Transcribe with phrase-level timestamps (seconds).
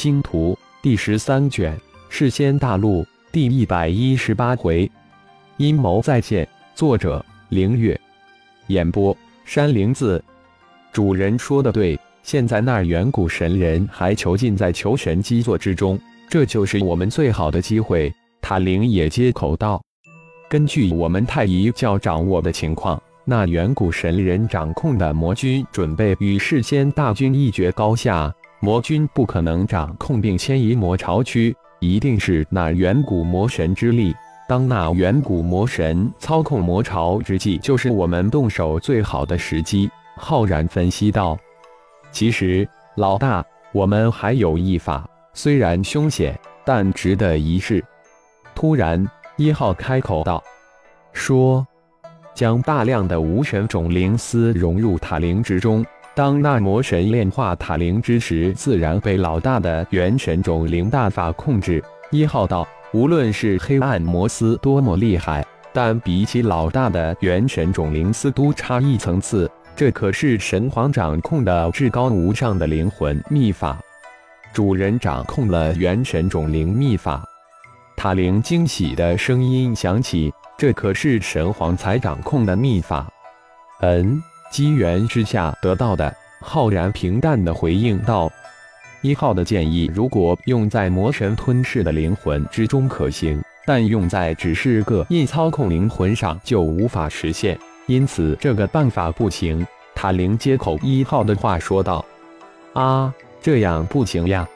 [0.00, 1.76] 星图》第十三卷
[2.08, 4.90] 《世仙大陆》第一百一十八回。
[5.58, 8.00] 阴谋再现，作者：凌月，
[8.68, 10.24] 演播：山灵子。
[10.90, 18.10] 主人说的对，现在那远古神人还囚禁在求神基座之中，这就是我们最好的机会。
[18.40, 19.84] 塔灵也接口道
[20.48, 34.14] ：“根据我们太乙教掌握的情况。”那远古神人掌控的魔君准备与世仙大军一决高下，魔君不可能掌控并迁移魔巢区，一定是那远古魔神之力。
[34.46, 39.90] 当那远古魔神操控魔巢之际，就是我们动手最好的时机。
[40.14, 41.38] 浩然分析道
[42.12, 43.42] ：“其实，老大，
[43.72, 47.82] 我们还有一法，虽然凶险，但值得一试。”
[48.54, 50.42] 突然，一号开口道
[51.14, 51.66] ：“说。”
[52.32, 55.84] 将大量的无神种灵丝融入塔灵之中。
[56.14, 61.82] 当那魔神炼化塔灵之时，自然被老大的元神种灵大法控制。
[62.10, 69.50] 一号道：无论是黑暗魔斯多么厉害，但比起老大的元神种灵斯都差一层次。
[69.76, 73.78] 这可是神皇掌控的至高无上的灵魂秘法。
[74.52, 77.24] 主人掌控了元神种灵秘法。
[77.96, 80.32] 塔灵惊喜的声音响起。
[80.58, 83.08] 这可是神皇才掌控的秘法，
[83.80, 86.14] 嗯，机缘之下得到的。
[86.40, 88.30] 浩然平淡的回应道
[89.02, 102.02] ：“一号的建议，如果用在魔神吞噬的灵魂之中可行，但用在只是个印操控灵魂上就无法实现，因此这个办法不行。”塔灵接口一号的话说道
[102.72, 103.12] ：“啊，
[103.42, 104.48] 这样不行呀！”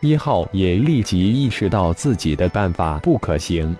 [0.00, 3.76] 一号也立即意识到自己的办法不可行。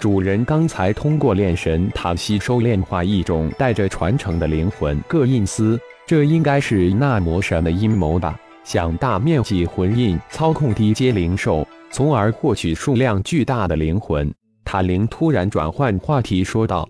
[0.00, 8.40] 主人刚才通过炼神塔吸收炼化一种带着传承的灵魂各印丝，这应该是那魔神的阴谋吧？
[8.64, 14.32] 想大面积魂印操控低阶灵兽，从而获取数量巨大的灵魂。
[14.64, 16.88] 塔灵突然转换话题说道：“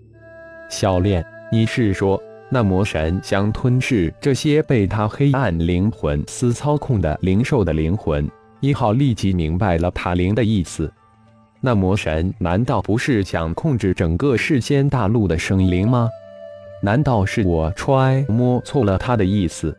[0.71, 1.21] 小炼，
[1.51, 2.17] 你是说
[2.49, 8.25] 那魔神想吞噬这些被他黑暗灵魂丝操控的灵兽的灵魂？”
[8.61, 10.89] 一号立即明白了塔灵的意思。
[11.63, 16.09] 那魔神难道不是想控制整个世间大陆的生灵吗？
[16.81, 19.77] 难道是我揣摩错了他的意思？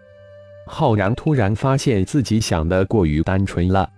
[0.64, 3.88] 浩然突然发现自己想的过于单纯了。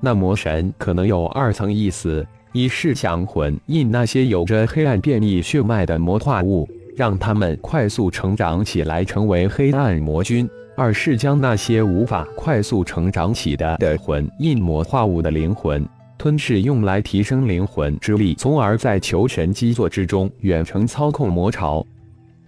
[0.00, 10.46] 那魔神可能有二层意思：一是想混印那些有着黑暗变异血脉的魔化物，让他们快速成长起来，成为黑暗魔君；
[10.76, 15.82] 二是将那些无法快速成长起的的混印魔化物的灵魂。
[16.16, 21.84] 吞噬用来提升灵魂之力，从而在求神基座之中远程操控魔巢。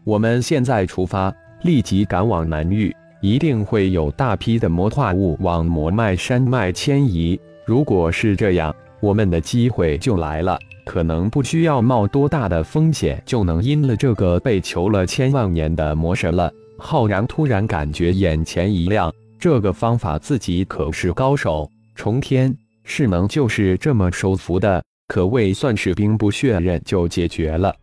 [0.05, 7.39] 我们现在出发，立即赶往南域，一定会有大批的魔化物往魔脉山脉迁移。
[7.65, 16.51] 如果是这样，我们的机会就来了，可能不需要冒多大的风险就能阴了这个被囚了千万年的魔神了。
[16.79, 22.57] 浩然突然感觉眼前一亮，这个方法自己可是高手，重天。
[22.89, 27.75] 势能就是这么收服的，可谓算是兵不血刃就解决了。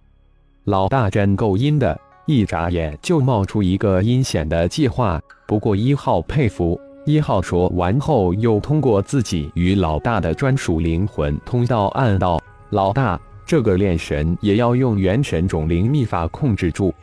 [0.64, 5.22] 老大真够阴的，一眨眼就冒出一个阴险的计划。
[5.46, 6.80] 不过一号佩服。
[7.06, 12.42] 一号说完后，又通过自己与老大的专属灵魂通道暗道
[12.72, 16.96] ：“老大，这个炼神也要用元神种灵秘法控制住。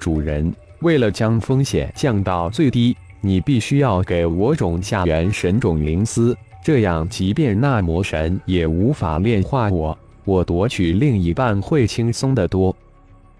[0.00, 12.74] 主人，为了将风险降到最低，你必须要给我种下元神种灵丝。”这样，即便那魔神也无法炼化我，我夺取另一半会轻松得多。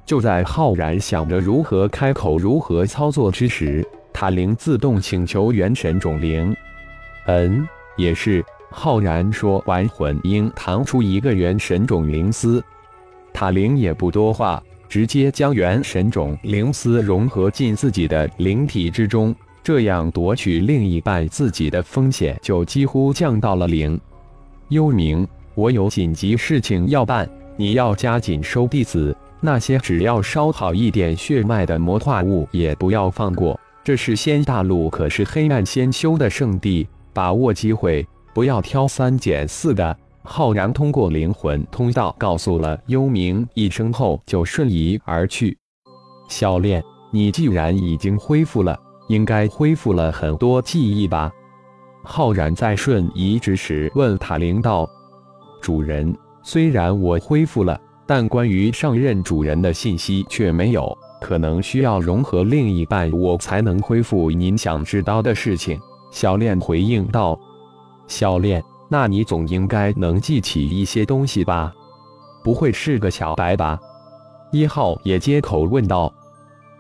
[0.06, 6.57] 就在浩然想着如何开口、如何操作之时，塔灵自动请求元神种灵。
[7.27, 8.45] 嗯，也是。
[8.71, 12.62] 浩然说完，混婴弹出一个元神种灵丝，
[13.33, 19.34] 塔灵也不多话，直接将元神种灵丝融合进自己的灵体之中。
[19.63, 24.01] 这样夺取另一半自己的风险就几乎降到了零。
[24.69, 29.16] 幽冥，我有紧急事情要办，你要加紧收弟子。
[29.41, 33.59] 那些只要稍好一点血脉的魔化物也不要放过。
[33.84, 39.97] 这是仙大陆，可是黑暗仙修的圣地，把握机会，不要挑三拣四的。
[40.22, 45.57] 浩然通过灵魂通道告诉了幽冥一声后，就瞬移而去。
[46.28, 48.78] 小炼，你既然已经恢复了。
[49.09, 51.31] 应该恢复了很多记忆吧？
[52.05, 54.89] 浩然在瞬移之时问塔灵道
[55.60, 65.78] ：“主人，虽然我恢复了，但关于上任主人的信息却没有，可能需要融合另一半，我才能恢复您想知道的事情。”
[66.11, 67.39] 小恋回应道
[68.09, 71.71] ：“小恋，那你总应该能记起一些东西吧？
[72.43, 73.78] 不会是个小白吧？
[74.51, 76.11] 一号也接口问道。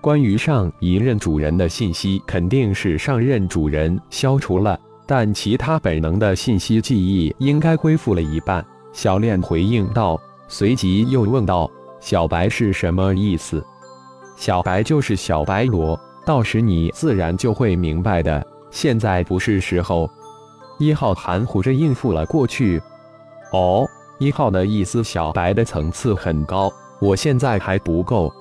[0.00, 8.64] 关于上一任主人的信息，肯定是上任主人消除了，但其他本能的信息记忆应该恢复了一半。
[8.92, 11.68] 小练回应道，随即又问道
[12.00, 13.64] ：“小白是什么意思
[14.36, 18.44] ？”“小白就是小白罗，到时你自然就会明白的。
[18.70, 20.08] 现在不是时候。”
[20.78, 22.80] 一号含糊着应付了过去。
[23.52, 23.84] “哦，
[24.18, 28.32] 一号的意思，小白的层次很高，我现在还不够。”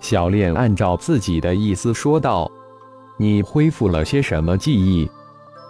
[0.00, 2.50] 小练按照自己的意思说道
[3.18, 5.10] ：“你恢复了些什么记忆？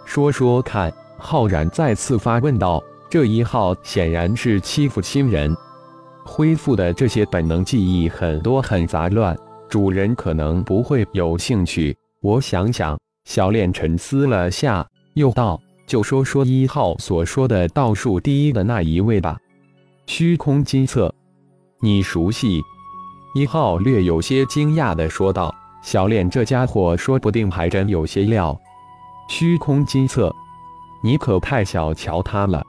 [0.05, 5.53] 说说看。”浩然再次发问道：“这一号显然是欺负新人，
[6.23, 9.37] 恢复的这些本能记忆很多很杂乱，
[9.67, 11.95] 主人可能不会有兴趣。
[12.21, 19.37] 我想想。”小练沉思了下，又道：“就说说一号所说的倒数第一的那一位吧。”
[20.07, 21.13] 虚空金策，
[21.81, 22.61] 你熟悉？
[23.33, 25.53] 一号略有些惊讶地说道
[25.83, 28.59] ：“小练这家伙说不定还真有些料。”
[29.29, 30.33] 虚空金色，
[31.03, 32.65] 你可太小瞧他了。”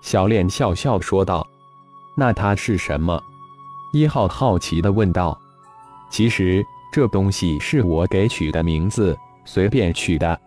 [0.00, 1.44] 小练笑笑说道。
[2.16, 3.20] “那他是什么？”
[3.92, 5.36] 一号好奇地问道。
[6.10, 10.38] “其实这东西是我给取的名字，随便取的。”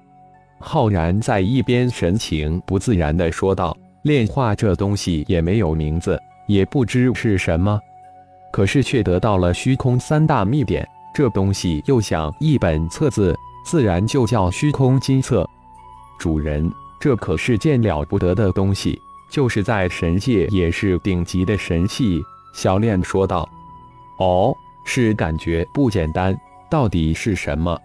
[0.59, 6.18] 浩然在一边神情不自然地说道：“炼化这东西也没有名字，
[6.48, 7.77] 也不知是什么。”
[8.51, 15.48] 可是却得到了虚空三大秘典，这东西又像一本册子，自然就叫虚空金册。
[16.19, 19.00] 主人，这可是件了不得的东西，
[19.30, 22.21] 就是在神界也是顶级的神器。
[22.53, 23.48] 小练说道
[24.19, 24.53] ：“哦，
[24.86, 26.38] 是感觉不简单，
[26.69, 27.80] 到底是什么？”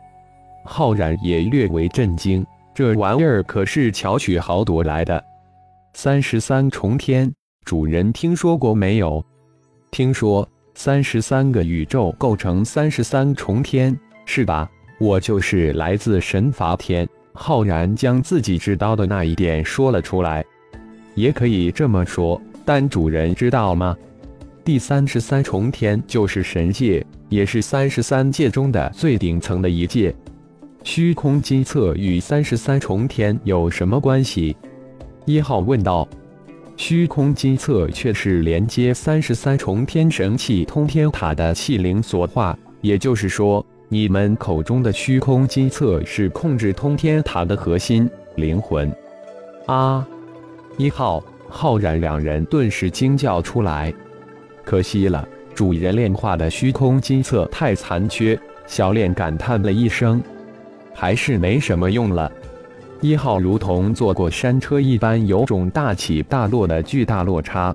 [0.66, 5.24] 浩然也略为震惊，这玩意儿可是巧取豪夺来的。
[5.94, 7.32] 三十三重天，
[7.64, 9.24] 主人听说过没有？
[9.92, 10.46] 听说。
[10.78, 14.70] 三十三个宇宙构成三十三重天，是吧？
[15.00, 17.08] 我就是来自神罚天。
[17.32, 20.44] 浩然将自己知道的那一点说了出来。
[21.14, 23.96] 也可以这么说，但主人知道吗？
[24.67, 30.14] 第三十三重天就是神界，也是三十三界中的最顶层的一界。
[30.84, 34.55] 虚空金册与三十三重天有什么关系？
[35.25, 36.06] 一号问道。
[36.76, 48.94] 虚空金册却是连接三十三重天神器通天塔的器灵所化，也就是说，你们口中的虚空金册是控制通天塔的核心灵魂。
[49.67, 50.06] 啊！
[50.76, 53.93] 一号、浩然两人顿时惊叫出来。
[54.62, 58.38] 可惜了，主人炼化的虚空金册太残缺。
[58.67, 60.23] 小炼感叹了一声，
[60.93, 62.31] 还是没什么用了。
[63.02, 67.75] 一号如同坐过山车一般，有种大起大落的巨大落差。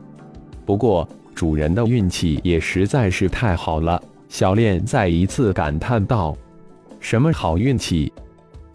[0.66, 6.36] 不过主人的运气也实在是太好了，小练再一次感叹道
[7.00, 8.12] ：“什么好运气？”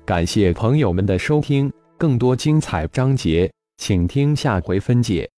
[0.06, 5.28] 感谢朋友们的收听，更多精彩章节，请听下回分解。